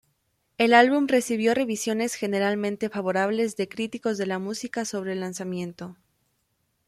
El 0.57 0.73
álbum 0.73 1.05
recibió 1.07 1.53
revisiones 1.53 2.15
generalmente 2.15 2.89
favorables 2.89 3.55
de 3.55 3.69
críticos 3.69 4.17
de 4.17 4.25
la 4.25 4.39
música 4.39 4.83
sobre 4.83 5.13
lanzamiento. 5.13 5.95